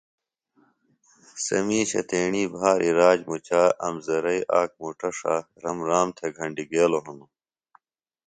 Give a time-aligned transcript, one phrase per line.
[1.43, 7.03] سےۡ میشہ تیݨی بھاری راج مُچا سوۡ امزرئیۡ آک مُٹہ ݜا رمرام تھےۡ گھنڈیۡ گیلوۡ
[7.05, 7.31] ہِنوۡ